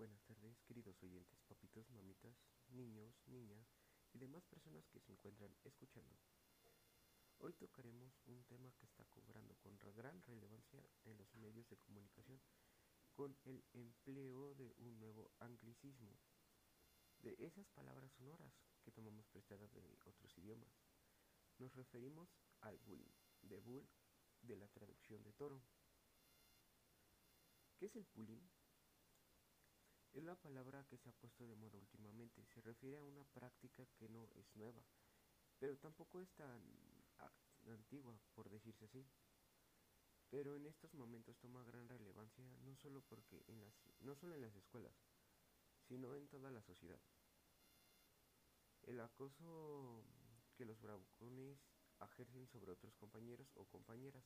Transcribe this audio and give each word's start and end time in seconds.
buenas 0.00 0.24
tardes, 0.24 0.58
queridos 0.62 0.96
oyentes, 1.02 1.42
papitos, 1.42 1.86
mamitas, 1.90 2.34
niños, 2.68 3.14
niñas 3.26 3.66
y 4.14 4.18
demás 4.18 4.42
personas 4.46 4.88
que 4.88 4.98
se 4.98 5.12
encuentran 5.12 5.54
escuchando. 5.62 6.16
Hoy 7.36 7.52
tocaremos 7.52 8.18
un 8.24 8.42
tema 8.44 8.72
que 8.72 8.86
está 8.86 9.04
cobrando 9.04 9.54
con 9.56 9.76
gran 9.94 10.22
relevancia 10.22 10.82
en 11.04 11.18
los 11.18 11.34
medios 11.34 11.68
de 11.68 11.76
comunicación 11.76 12.40
con 13.12 13.36
el 13.44 13.62
empleo 13.74 14.54
de 14.54 14.72
un 14.78 14.98
nuevo 14.98 15.32
anglicismo, 15.38 16.18
de 17.18 17.36
esas 17.38 17.68
palabras 17.68 18.10
sonoras 18.14 18.54
que 18.82 18.92
tomamos 18.92 19.26
prestadas 19.26 19.70
de 19.74 19.98
otros 20.06 20.38
idiomas. 20.38 20.72
Nos 21.58 21.74
referimos 21.74 22.30
al 22.62 22.78
bullying, 22.78 23.12
de 23.42 23.60
bull, 23.60 23.86
de 24.40 24.56
la 24.56 24.68
traducción 24.68 25.22
de 25.22 25.34
toro. 25.34 25.62
¿Qué 27.76 27.84
es 27.84 27.96
el 27.96 28.06
bullying? 28.14 28.48
Es 30.12 30.24
la 30.24 30.34
palabra 30.34 30.84
que 30.88 30.98
se 30.98 31.08
ha 31.08 31.12
puesto 31.12 31.46
de 31.46 31.54
moda 31.54 31.78
últimamente. 31.78 32.44
Se 32.46 32.60
refiere 32.60 32.96
a 32.96 33.04
una 33.04 33.24
práctica 33.24 33.86
que 33.96 34.08
no 34.08 34.28
es 34.34 34.56
nueva, 34.56 34.82
pero 35.58 35.76
tampoco 35.78 36.20
es 36.20 36.30
tan 36.32 36.60
antigua, 37.68 38.18
por 38.34 38.48
decirse 38.50 38.84
así. 38.86 39.06
Pero 40.28 40.56
en 40.56 40.66
estos 40.66 40.94
momentos 40.94 41.38
toma 41.38 41.64
gran 41.64 41.88
relevancia 41.88 42.44
no 42.62 42.74
solo 42.76 43.02
porque 43.02 43.44
en 43.48 43.60
las 43.60 43.74
no 44.00 44.14
solo 44.16 44.34
en 44.34 44.42
las 44.42 44.54
escuelas, 44.54 44.94
sino 45.88 46.14
en 46.14 46.26
toda 46.28 46.50
la 46.50 46.62
sociedad. 46.62 47.00
El 48.82 49.00
acoso 49.00 50.04
que 50.56 50.64
los 50.64 50.80
bravucones 50.80 51.58
ejercen 52.00 52.46
sobre 52.46 52.72
otros 52.72 52.94
compañeros 52.96 53.48
o 53.54 53.64
compañeras 53.66 54.24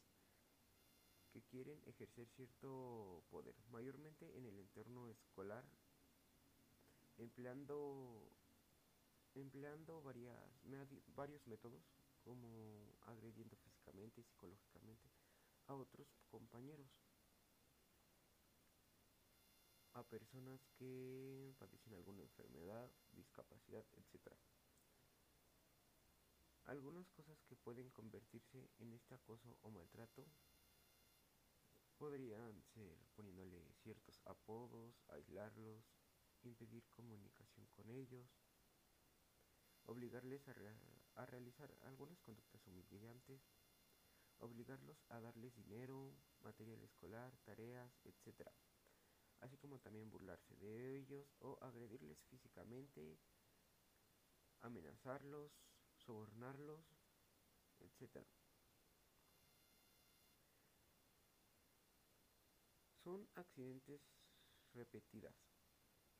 que 1.35 1.43
quieren 1.43 1.83
ejercer 1.87 2.29
cierto 2.29 3.25
poder, 3.29 3.57
mayormente 3.73 4.39
en 4.39 4.47
el 4.47 4.57
entorno 4.57 5.09
escolar, 5.09 5.65
empleando, 7.17 8.31
empleando 9.35 10.01
varias, 10.01 10.39
varios 11.17 11.45
métodos, 11.49 11.83
como 12.23 12.97
agrediendo 13.03 13.57
físicamente 13.57 14.21
y 14.21 14.25
psicológicamente 14.25 15.11
a 15.67 15.75
otros 15.75 16.07
compañeros, 16.31 16.87
a 19.95 20.05
personas 20.05 20.61
que 20.79 21.53
padecen 21.59 21.95
alguna 21.95 22.23
enfermedad, 22.23 22.93
discapacidad, 23.11 23.85
etc. 23.97 24.33
Algunas 26.67 27.09
cosas 27.11 27.43
que 27.43 27.57
pueden 27.57 27.91
convertirse 27.91 28.71
en 28.79 28.93
este 28.93 29.15
acoso 29.15 29.59
o 29.63 29.71
maltrato 29.71 30.25
Podrían 32.05 32.63
ser 32.75 32.99
poniéndole 33.17 33.65
ciertos 33.83 34.21
apodos, 34.27 34.95
aislarlos, 35.09 35.87
impedir 36.43 36.85
comunicación 36.91 37.67
con 37.69 37.89
ellos, 37.89 38.29
obligarles 39.87 40.47
a, 40.47 41.25
realizar 41.25 41.75
algunas 41.81 42.21
conductas 42.21 42.67
humillantes, 42.67 43.41
obligarlos 44.37 45.03
a 45.09 45.19
darles 45.19 45.55
dinero, 45.55 46.15
material 46.43 46.83
escolar, 46.83 47.39
tareas, 47.39 47.99
etc. 48.05 48.51
Así 49.41 49.57
como 49.57 49.79
también 49.79 50.11
burlarse 50.11 50.55
de 50.57 50.99
ellos 50.99 51.35
o 51.39 51.57
agredirles 51.63 52.23
físicamente, 52.25 53.19
amenazarlos, 54.61 55.53
sobornarlos, 55.97 56.85
etc. 57.79 58.27
Son 63.05 63.29
accidentes 63.35 64.01
repetidas 64.73 65.35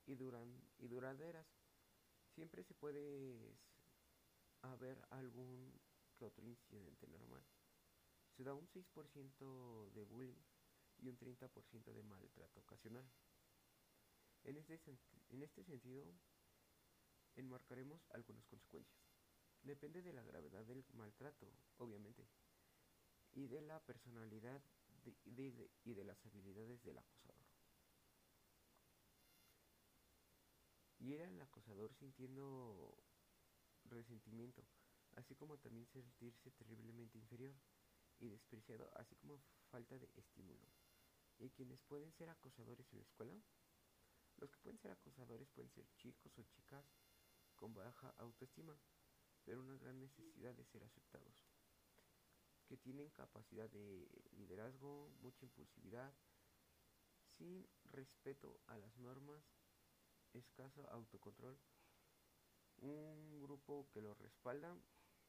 y, 0.05 0.15
duran, 0.15 0.63
y 0.79 0.87
duraderas. 0.87 1.47
Siempre 2.35 2.63
se 2.63 2.75
puede 2.75 3.57
haber 4.61 5.03
algún 5.11 5.81
que 6.15 6.27
otro 6.27 6.47
incidente 6.47 7.07
normal. 7.09 7.43
Se 8.37 8.45
da 8.45 8.53
un 8.53 8.69
6% 8.69 9.93
de 9.93 10.05
bullying 10.05 10.43
y 10.99 11.09
un 11.09 11.19
30% 11.19 11.93
de 11.93 12.03
maltrato 12.03 12.61
ocasional. 12.61 13.11
En 14.43 14.59
este, 14.59 14.79
en 15.31 15.43
este 15.43 15.65
sentido, 15.65 16.05
enmarcaremos 17.35 18.03
algunas 18.11 18.45
consecuencias. 18.47 19.01
Depende 19.63 20.03
de 20.03 20.13
la 20.13 20.23
gravedad 20.23 20.67
del 20.67 20.85
maltrato, 20.93 21.51
obviamente, 21.79 22.29
y 23.33 23.47
de 23.47 23.63
la 23.63 23.81
personalidad 23.81 24.63
y 25.25 25.95
de 25.95 26.05
las 26.05 26.25
habilidades 26.27 26.83
del 26.83 26.99
acosador. 26.99 27.45
Y 30.99 31.13
era 31.13 31.29
el 31.29 31.41
acosador 31.43 31.93
sintiendo 31.95 32.97
resentimiento, 33.85 34.65
así 35.17 35.35
como 35.35 35.59
también 35.59 35.87
sentirse 35.87 36.51
terriblemente 36.53 37.19
inferior 37.19 37.55
y 38.19 38.29
despreciado, 38.29 38.91
así 38.97 39.15
como 39.17 39.43
falta 39.71 39.99
de 39.99 40.11
estímulo. 40.15 40.67
¿Y 41.39 41.51
quienes 41.51 41.81
pueden 41.83 42.13
ser 42.13 42.31
acosadores 42.31 42.91
en 42.93 42.99
la 42.99 43.05
escuela? 43.05 43.35
Los 44.37 44.51
que 44.51 44.59
pueden 44.59 44.79
ser 44.79 44.93
acosadores 44.93 45.49
pueden 45.51 45.71
ser 45.73 45.87
chicos 45.97 46.39
o 46.39 46.43
chicas 46.45 46.87
con 47.57 47.75
baja 47.75 48.15
autoestima, 48.19 48.79
pero 49.45 49.61
una 49.61 49.77
gran 49.77 50.01
necesidad 50.01 50.55
de 50.55 50.65
ser 50.65 50.85
aceptados 50.85 51.54
que 52.67 52.77
tienen 52.77 53.11
capacidad 53.11 53.69
de 53.71 54.09
liderazgo, 54.37 55.11
mucha 55.21 55.45
impulsividad, 55.45 56.13
sin 57.37 57.67
respeto 57.85 58.61
a 58.67 58.77
las 58.77 58.97
normas, 58.99 59.43
escaso 60.33 60.89
autocontrol. 60.91 61.59
Un 62.79 63.41
grupo 63.43 63.89
que 63.93 64.01
los 64.01 64.19
respalda 64.19 64.77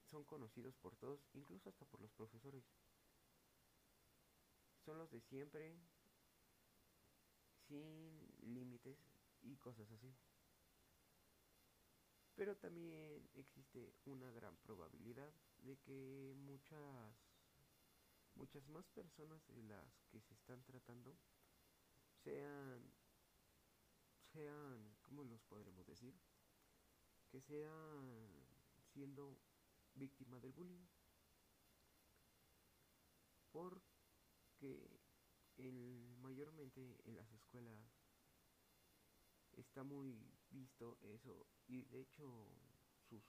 son 0.09 0.23
conocidos 0.23 0.75
por 0.75 0.95
todos, 0.95 1.19
incluso 1.33 1.69
hasta 1.69 1.85
por 1.85 2.01
los 2.01 2.11
profesores. 2.11 2.63
Son 4.83 4.97
los 4.97 5.09
de 5.11 5.21
siempre, 5.21 5.75
sin 7.67 8.53
límites 8.53 8.97
y 9.41 9.55
cosas 9.57 9.89
así. 9.91 10.13
Pero 12.35 12.55
también 12.57 13.29
existe 13.35 13.93
una 14.05 14.29
gran 14.31 14.55
probabilidad 14.57 15.31
de 15.65 15.77
que 15.79 16.33
muchas 16.35 17.13
muchas 18.35 18.67
más 18.67 18.87
personas 18.89 19.41
de 19.47 19.63
las 19.63 20.03
que 20.11 20.21
se 20.21 20.33
están 20.33 20.63
tratando 20.63 21.17
sean 22.23 22.93
sean 24.33 24.95
cómo 25.01 25.23
los 25.23 25.41
podremos 25.43 25.85
decir 25.85 26.13
que 27.29 27.41
sean 27.41 28.45
siendo 28.93 29.37
víctima 29.95 30.39
del 30.39 30.53
bullying. 30.53 30.85
Porque 33.51 35.01
el, 35.57 36.15
mayormente 36.21 36.97
en 37.05 37.15
las 37.15 37.31
escuelas 37.31 37.79
está 39.53 39.83
muy 39.83 40.17
visto 40.49 40.97
eso 41.01 41.47
y 41.67 41.83
de 41.85 42.01
hecho 42.01 42.47
sus 43.09 43.23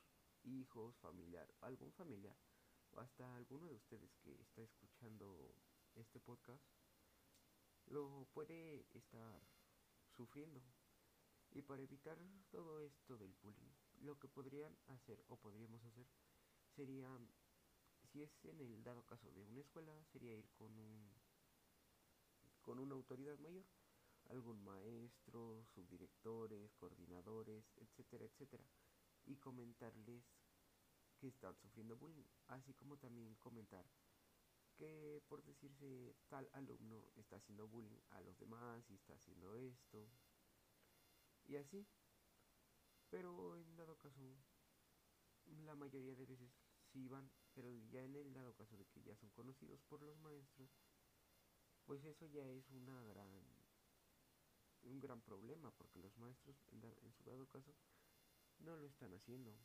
hijos, 0.47 0.97
familiar, 0.97 1.53
algún 1.61 1.93
familiar 1.93 2.37
o 2.93 3.01
hasta 3.01 3.35
alguno 3.37 3.67
de 3.67 3.75
ustedes 3.75 4.17
que 4.23 4.41
está 4.41 4.63
escuchando 4.63 5.55
este 5.95 6.21
podcast 6.21 6.63
lo 7.87 8.27
puede 8.33 8.87
estar 8.95 9.41
sufriendo. 10.17 10.61
Y 11.51 11.63
para 11.63 11.83
evitar 11.83 12.19
todo 12.51 12.81
esto 12.81 13.17
del 13.17 13.33
bullying, 13.43 13.73
lo 14.01 14.19
que 14.19 14.29
podrían 14.29 14.77
hacer 14.89 15.23
o 15.29 15.37
podríamos 15.37 15.83
hacer 15.85 16.07
sería, 16.75 17.09
si 18.13 18.23
es 18.23 18.45
en 18.45 18.61
el 18.61 18.83
dado 18.83 19.05
caso 19.07 19.31
de 19.33 19.43
una 19.43 19.61
escuela, 19.61 19.93
sería 20.13 20.35
ir 20.35 20.49
con 20.51 20.77
un 20.79 21.15
con 22.63 22.81
una 22.81 22.97
autoridad 22.97 23.39
mayor, 23.39 23.65
algún 24.29 24.65
maestro, 24.65 25.65
subdirectores, 25.73 26.73
coordinadores, 26.75 27.65
etcétera, 27.77 28.25
etcétera, 28.25 28.65
y 29.25 29.37
comentarles 29.37 30.25
que 31.19 31.29
están 31.29 31.57
sufriendo 31.57 31.97
bullying, 31.97 32.29
así 32.49 32.75
como 32.75 32.97
también 32.99 33.35
comentar 33.37 33.87
que 34.77 35.23
por 35.29 35.43
decirse 35.43 36.15
tal 36.29 36.49
alumno 36.53 37.09
está 37.17 37.37
haciendo 37.37 37.67
bullying 37.67 37.99
a 38.11 38.21
los 38.21 38.39
demás 38.39 38.85
y 38.91 38.95
está 38.95 39.15
haciendo 39.15 39.55
esto 39.55 40.09
y 41.47 41.57
así. 41.57 41.87
Pero 43.09 43.57
en 43.57 43.77
dado 43.77 43.97
caso, 43.97 44.37
la 45.65 45.75
mayoría 45.75 46.15
de 46.15 46.27
veces 46.27 46.51
sí 46.93 47.09
van, 47.09 47.31
pero 47.55 47.73
ya 47.91 48.03
en 48.03 48.17
el 48.17 48.33
dado 48.33 48.55
caso 48.55 48.77
de 48.77 48.85
que 48.87 49.03
ya 49.03 49.17
son 49.17 49.31
conocidos 49.31 49.81
por 49.85 50.03
los 50.03 50.19
maestros, 50.19 50.71
pues 51.85 52.05
eso 52.05 52.27
ya 52.27 52.47
es 52.51 52.69
una 52.71 53.03
gran 53.05 53.31
un 54.83 55.01
gran 55.01 55.21
problema 55.21 55.73
porque 55.73 55.99
los 55.99 56.17
maestros 56.17 56.57
en 56.71 57.13
su 57.13 57.25
dado 57.25 57.49
caso 57.49 57.75
no 58.59 58.77
lo 58.77 58.87
están 58.87 59.13
haciendo. 59.15 59.57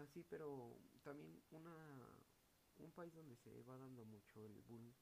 Así, 0.00 0.24
pero 0.24 0.78
también 1.02 1.42
una 1.50 1.74
un 2.78 2.90
país 2.92 3.12
donde 3.14 3.36
se 3.36 3.62
va 3.62 3.76
dando 3.76 4.06
mucho 4.06 4.42
el 4.42 4.62
bullying 4.62 4.94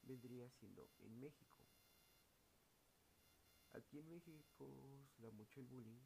vendría 0.00 0.48
siendo 0.52 0.88
en 1.00 1.20
México. 1.20 1.58
Aquí 3.72 3.98
en 3.98 4.08
México 4.08 5.04
se 5.14 5.22
da 5.22 5.30
mucho 5.30 5.60
el 5.60 5.66
bullying 5.66 6.00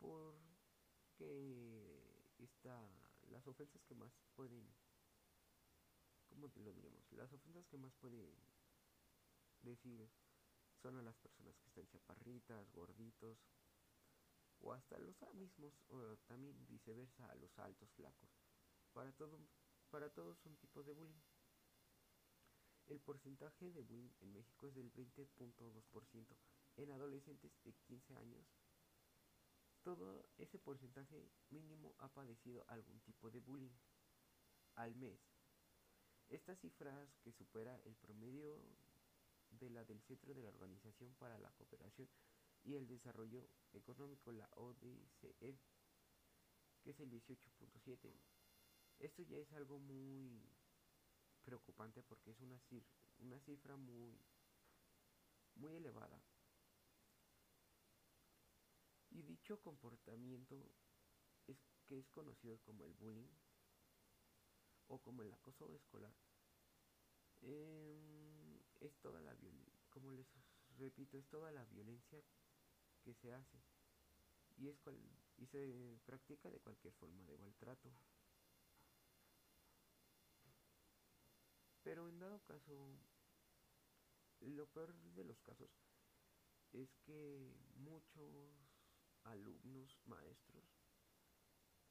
porque 0.00 0.34
está 2.38 2.76
las 3.28 3.46
ofensas 3.46 3.84
que 3.84 3.94
más 3.94 4.12
pueden 4.34 4.68
¿cómo 6.28 6.48
te 6.48 6.58
lo 6.58 6.72
diremos? 6.72 7.12
Las 7.12 7.32
ofensas 7.32 7.64
que 7.68 7.78
más 7.78 7.94
pueden 7.94 8.34
decir 9.62 10.10
son 10.82 10.96
a 10.96 11.02
las 11.02 11.16
personas 11.16 11.56
que 11.58 11.68
están 11.68 11.86
chaparritas, 11.86 12.68
gorditos 12.72 13.38
o 14.60 14.72
hasta 14.72 14.98
los 14.98 15.16
mismos 15.34 15.72
o 15.88 16.16
también 16.26 16.66
viceversa 16.66 17.30
a 17.30 17.34
los 17.36 17.58
altos, 17.58 17.90
flacos. 17.92 18.30
Para 18.92 19.12
todo 19.12 19.38
para 19.90 20.10
todos 20.10 20.38
son 20.40 20.56
tipos 20.56 20.84
de 20.84 20.92
bullying. 20.92 21.22
El 22.88 23.00
porcentaje 23.00 23.70
de 23.70 23.82
bullying 23.82 24.12
en 24.20 24.32
México 24.32 24.66
es 24.66 24.74
del 24.74 24.92
20.2%. 24.92 26.36
En 26.76 26.90
adolescentes 26.90 27.52
de 27.64 27.72
15 27.72 28.14
años, 28.16 28.46
todo 29.82 30.28
ese 30.38 30.58
porcentaje 30.58 31.30
mínimo 31.50 31.94
ha 31.98 32.08
padecido 32.08 32.64
algún 32.68 33.00
tipo 33.00 33.30
de 33.30 33.40
bullying 33.40 33.76
al 34.74 34.94
mes. 34.96 35.18
Estas 36.28 36.58
cifras 36.58 37.08
que 37.22 37.32
supera 37.32 37.80
el 37.84 37.94
promedio 37.96 38.60
de 39.50 39.70
la 39.70 39.84
del 39.84 40.02
Centro 40.02 40.34
de 40.34 40.42
la 40.42 40.50
Organización 40.50 41.14
para 41.14 41.38
la 41.38 41.50
Cooperación 41.52 42.08
y 42.66 42.74
el 42.74 42.86
Desarrollo 42.88 43.48
Económico, 43.72 44.32
la 44.32 44.48
ODCE, 44.56 45.56
que 46.82 46.90
es 46.90 47.00
el 47.00 47.10
18.7. 47.10 48.12
Esto 48.98 49.22
ya 49.22 49.38
es 49.38 49.52
algo 49.52 49.78
muy 49.78 50.42
preocupante 51.44 52.02
porque 52.02 52.32
es 52.32 52.40
una, 52.40 52.60
una 53.18 53.38
cifra 53.40 53.76
muy, 53.76 54.18
muy 55.54 55.76
elevada. 55.76 56.20
Y 59.10 59.22
dicho 59.22 59.60
comportamiento 59.60 60.68
es 61.46 61.56
que 61.86 62.00
es 62.00 62.08
conocido 62.10 62.58
como 62.62 62.84
el 62.84 62.94
bullying 62.94 63.30
o 64.88 64.98
como 64.98 65.22
el 65.22 65.32
acoso 65.32 65.72
escolar. 65.72 66.14
Em, 67.42 68.58
es 68.80 68.96
toda 68.98 69.20
la 69.20 69.36
como 69.90 70.10
les 70.12 70.26
repito, 70.78 71.16
es 71.16 71.26
toda 71.28 71.50
la 71.52 71.64
violencia 71.64 72.22
que 73.06 73.14
se 73.14 73.32
hace 73.32 73.62
y 74.56 74.68
es 74.68 74.78
cual, 74.80 74.98
y 75.36 75.46
se 75.46 76.00
practica 76.04 76.50
de 76.50 76.58
cualquier 76.58 76.92
forma 76.94 77.22
de 77.24 77.38
maltrato. 77.38 77.92
Pero 81.84 82.08
en 82.08 82.18
dado 82.18 82.40
caso, 82.40 82.98
lo 84.40 84.66
peor 84.66 84.92
de 84.92 85.22
los 85.22 85.40
casos 85.42 85.70
es 86.72 86.96
que 87.04 87.54
muchos 87.76 88.52
alumnos, 89.22 90.00
maestros, 90.06 90.64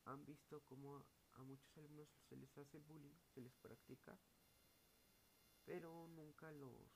han 0.03 0.25
visto 0.25 0.59
como 0.65 0.97
a, 0.97 1.43
muchos 1.43 1.77
alumnos 1.77 2.09
se 2.27 2.35
les 2.35 2.57
hace 2.57 2.79
bullying, 2.79 3.17
se 3.33 3.39
les 3.39 3.55
practica, 3.55 4.19
pero 5.63 6.07
nunca 6.09 6.51
los 6.51 6.91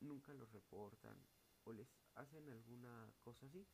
nunca 0.00 0.32
los 0.32 0.50
reportan 0.52 1.18
o 1.64 1.72
les 1.72 1.88
hacen 2.14 2.48
alguna 2.48 3.12
cosa 3.20 3.46
así. 3.46 3.66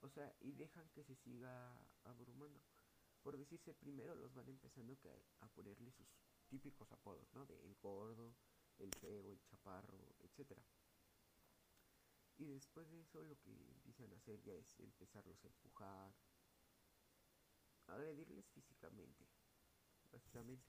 O 0.00 0.08
sea, 0.08 0.34
y 0.40 0.52
dejan 0.52 0.88
que 0.90 1.04
se 1.04 1.16
siga 1.16 1.72
abrumando. 2.04 2.60
Por 3.22 3.38
decirse, 3.38 3.72
primero 3.74 4.14
los 4.14 4.34
van 4.34 4.48
empezando 4.48 4.96
a 5.40 5.48
ponerle 5.48 5.90
sus 5.92 6.06
típicos 6.48 6.90
apodos, 6.92 7.32
¿no? 7.32 7.46
De 7.46 7.58
el 7.64 7.74
gordo, 7.76 8.36
el 8.78 8.92
feo, 9.00 9.30
el 9.30 9.42
chaparro, 9.44 10.14
etc. 10.20 10.58
Y 12.36 12.46
después 12.46 12.90
de 12.90 13.00
eso 13.00 13.22
lo 13.22 13.38
que 13.40 13.50
empiezan 13.50 14.12
a 14.12 14.16
hacer 14.16 14.42
ya 14.42 14.52
es 14.52 14.78
empezarlos 14.80 15.42
a 15.44 15.48
empujar, 15.48 16.14
agredirles 17.86 18.46
físicamente, 18.50 19.24
básicamente. 20.10 20.68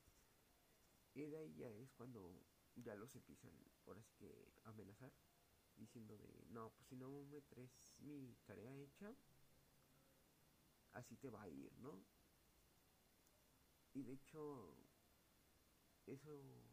Y 1.14 1.26
de 1.26 1.38
ahí 1.38 1.56
ya 1.56 1.70
es 1.70 1.92
cuando 1.94 2.42
ya 2.76 2.96
los 2.96 3.14
empiezan, 3.16 3.52
por 3.84 3.98
así 3.98 4.14
que, 4.16 4.54
amenazar, 4.64 5.12
diciendo 5.78 6.18
de, 6.18 6.46
no, 6.50 6.70
pues 6.72 6.88
si 6.88 6.96
no 6.96 7.26
me 7.26 7.42
traes 7.42 7.72
mi 8.00 8.36
tarea 8.46 8.76
hecha, 8.78 9.16
así 10.94 11.16
te 11.18 11.30
va 11.30 11.44
a 11.44 11.50
ir, 11.50 11.72
¿no? 11.80 12.04
Y 13.94 14.04
de 14.04 14.14
hecho, 14.14 14.76
eso 16.06 16.66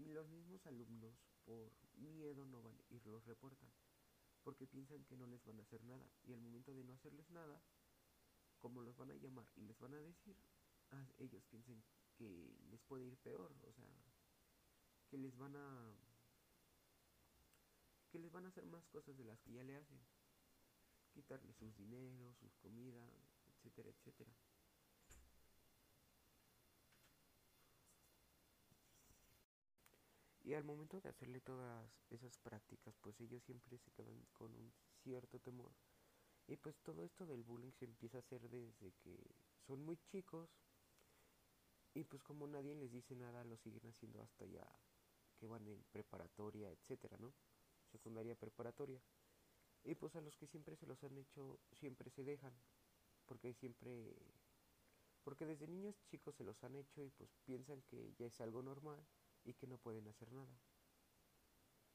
y 0.00 0.06
los 0.06 0.28
mismos 0.28 0.64
alumnos 0.66 1.14
por 1.44 1.72
miedo 1.96 2.46
no 2.46 2.62
van 2.62 2.80
y 2.88 3.00
los 3.00 3.24
reportan 3.26 3.70
porque 4.42 4.66
piensan 4.66 5.04
que 5.04 5.16
no 5.16 5.26
les 5.26 5.44
van 5.44 5.58
a 5.58 5.62
hacer 5.62 5.82
nada 5.84 6.06
y 6.24 6.32
al 6.32 6.40
momento 6.40 6.72
de 6.72 6.84
no 6.84 6.94
hacerles 6.94 7.28
nada 7.30 7.60
como 8.58 8.82
los 8.82 8.96
van 8.96 9.10
a 9.10 9.14
llamar 9.16 9.46
y 9.56 9.62
les 9.62 9.78
van 9.78 9.94
a 9.94 10.00
decir 10.00 10.36
ellos 11.18 11.44
piensan 11.50 11.82
que 12.16 12.56
les 12.70 12.80
puede 12.82 13.06
ir 13.06 13.16
peor 13.18 13.52
o 13.62 13.72
sea 13.72 13.86
que 15.08 15.18
les 15.18 15.36
van 15.36 15.56
a 15.56 15.94
que 18.10 18.18
les 18.18 18.32
van 18.32 18.46
a 18.46 18.48
hacer 18.48 18.66
más 18.66 18.86
cosas 18.88 19.16
de 19.16 19.24
las 19.24 19.40
que 19.40 19.52
ya 19.52 19.62
le 19.62 19.76
hacen 19.76 20.00
quitarle 21.12 21.52
sus 21.54 21.74
dineros 21.76 22.36
sus 22.38 22.54
comida 22.56 23.08
etcétera 23.48 23.90
etcétera 23.90 24.32
Y 30.50 30.54
al 30.54 30.64
momento 30.64 31.00
de 31.00 31.08
hacerle 31.08 31.40
todas 31.40 31.88
esas 32.08 32.36
prácticas, 32.38 32.96
pues 33.02 33.20
ellos 33.20 33.40
siempre 33.44 33.78
se 33.78 33.92
quedan 33.92 34.26
con 34.32 34.52
un 34.52 34.72
cierto 35.04 35.38
temor. 35.38 35.70
Y 36.48 36.56
pues 36.56 36.76
todo 36.80 37.04
esto 37.04 37.24
del 37.24 37.44
bullying 37.44 37.70
se 37.78 37.84
empieza 37.84 38.18
a 38.18 38.20
hacer 38.22 38.48
desde 38.48 38.90
que 39.04 39.16
son 39.64 39.84
muy 39.84 39.96
chicos. 40.10 40.50
Y 41.94 42.02
pues 42.02 42.24
como 42.24 42.48
nadie 42.48 42.74
les 42.74 42.90
dice 42.90 43.14
nada, 43.14 43.44
lo 43.44 43.56
siguen 43.58 43.86
haciendo 43.86 44.20
hasta 44.22 44.44
ya 44.46 44.66
que 45.38 45.46
van 45.46 45.68
en 45.68 45.84
preparatoria, 45.92 46.68
etcétera, 46.72 47.16
¿no? 47.18 47.32
Secundaria 47.90 48.34
preparatoria. 48.34 49.00
Y 49.84 49.94
pues 49.94 50.14
a 50.16 50.20
los 50.20 50.36
que 50.36 50.46
siempre 50.46 50.76
se 50.76 50.86
los 50.86 51.02
han 51.04 51.16
hecho, 51.16 51.58
siempre 51.72 52.10
se 52.10 52.24
dejan. 52.24 52.52
Porque 53.26 53.54
siempre. 53.54 54.16
Porque 55.22 55.46
desde 55.46 55.66
niños 55.66 55.94
chicos 56.06 56.34
se 56.36 56.44
los 56.44 56.62
han 56.64 56.76
hecho 56.76 57.04
y 57.04 57.10
pues 57.10 57.30
piensan 57.44 57.82
que 57.82 58.14
ya 58.18 58.26
es 58.26 58.40
algo 58.40 58.62
normal 58.62 59.04
y 59.44 59.54
que 59.54 59.66
no 59.66 59.78
pueden 59.78 60.08
hacer 60.08 60.32
nada. 60.32 60.58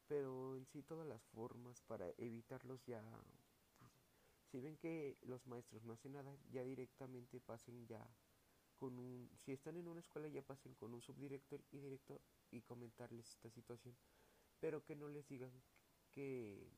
Pero 0.08 0.56
en 0.56 0.66
sí 0.68 0.84
todas 0.84 1.08
las 1.08 1.24
formas 1.28 1.82
para 1.82 2.10
evitarlos 2.18 2.86
ya, 2.86 3.02
pues, 3.80 3.92
si 4.52 4.60
ven 4.60 4.78
que 4.78 5.18
los 5.24 5.48
maestros 5.48 5.84
no 5.84 5.94
hacen 5.94 6.14
nada, 6.14 6.38
ya 6.52 6.64
directamente 6.64 7.40
pasen 7.40 7.88
ya 7.88 8.08
con 8.76 9.00
un, 9.00 9.30
si 9.44 9.54
están 9.54 9.78
en 9.78 9.88
una 9.88 10.02
escuela 10.02 10.28
ya 10.28 10.42
pasen 10.42 10.76
con 10.76 10.94
un 10.94 11.02
subdirector 11.02 11.64
y 11.72 11.80
director 11.80 12.22
y 12.52 12.62
comentarles 12.62 13.30
esta 13.30 13.50
situación, 13.50 13.96
pero 14.60 14.84
que 14.84 14.96
no 14.96 15.08
les 15.10 15.28
digan 15.28 15.52
que 16.16 16.72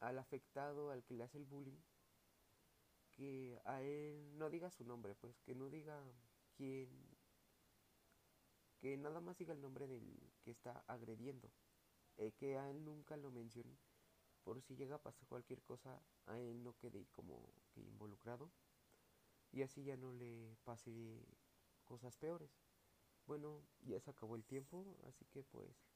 al 0.00 0.18
afectado, 0.18 0.90
al 0.90 1.02
que 1.04 1.14
le 1.14 1.24
hace 1.24 1.38
el 1.38 1.44
bullying, 1.44 1.82
que 3.10 3.60
a 3.64 3.82
él 3.82 4.38
no 4.38 4.48
diga 4.48 4.70
su 4.70 4.84
nombre, 4.84 5.14
pues 5.16 5.40
que 5.40 5.54
no 5.54 5.68
diga 5.68 6.00
quién 6.56 6.88
que 8.78 8.96
nada 8.96 9.20
más 9.20 9.36
diga 9.38 9.52
el 9.52 9.60
nombre 9.60 9.88
del 9.88 10.32
que 10.42 10.50
está 10.50 10.84
agrediendo, 10.86 11.50
eh, 12.18 12.32
que 12.32 12.58
a 12.58 12.70
él 12.70 12.84
nunca 12.84 13.16
lo 13.16 13.30
mencione, 13.30 13.76
por 14.44 14.62
si 14.62 14.76
llega 14.76 14.96
a 14.96 15.02
pasar 15.02 15.26
cualquier 15.26 15.62
cosa, 15.62 16.00
a 16.26 16.38
él 16.38 16.62
no 16.62 16.74
quede 16.74 17.06
como 17.10 17.52
que 17.72 17.80
involucrado. 17.80 18.52
Y 19.50 19.62
así 19.62 19.82
ya 19.82 19.96
no 19.96 20.12
le 20.12 20.56
pase 20.64 21.26
cosas 21.84 22.16
peores. 22.16 22.50
Bueno, 23.26 23.62
ya 23.80 23.98
se 23.98 24.10
acabó 24.10 24.36
el 24.36 24.44
tiempo, 24.44 24.98
así 25.08 25.24
que 25.26 25.42
pues 25.42 25.95